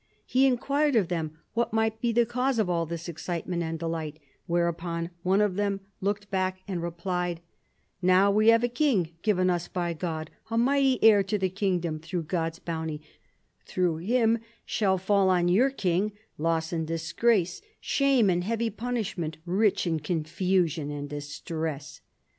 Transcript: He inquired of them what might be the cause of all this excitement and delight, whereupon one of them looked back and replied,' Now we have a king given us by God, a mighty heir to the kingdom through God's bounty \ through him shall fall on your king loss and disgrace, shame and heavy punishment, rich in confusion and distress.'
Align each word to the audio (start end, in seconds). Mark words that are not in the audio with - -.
He 0.25 0.47
inquired 0.47 0.95
of 0.95 1.09
them 1.09 1.37
what 1.53 1.73
might 1.73 2.01
be 2.01 2.11
the 2.11 2.25
cause 2.25 2.57
of 2.57 2.67
all 2.67 2.87
this 2.87 3.07
excitement 3.07 3.61
and 3.61 3.77
delight, 3.77 4.17
whereupon 4.47 5.11
one 5.21 5.41
of 5.41 5.57
them 5.57 5.79
looked 5.99 6.31
back 6.31 6.63
and 6.67 6.81
replied,' 6.81 7.39
Now 8.01 8.31
we 8.31 8.47
have 8.47 8.63
a 8.63 8.67
king 8.67 9.13
given 9.21 9.47
us 9.47 9.67
by 9.67 9.93
God, 9.93 10.31
a 10.49 10.57
mighty 10.57 10.97
heir 11.03 11.21
to 11.21 11.37
the 11.37 11.49
kingdom 11.51 11.99
through 11.99 12.23
God's 12.23 12.57
bounty 12.57 12.99
\ 13.37 13.65
through 13.67 13.97
him 13.97 14.39
shall 14.65 14.97
fall 14.97 15.29
on 15.29 15.49
your 15.49 15.69
king 15.69 16.13
loss 16.39 16.73
and 16.73 16.87
disgrace, 16.87 17.61
shame 17.79 18.27
and 18.31 18.43
heavy 18.43 18.71
punishment, 18.71 19.37
rich 19.45 19.85
in 19.85 19.99
confusion 19.99 20.89
and 20.89 21.09
distress.' 21.11 22.01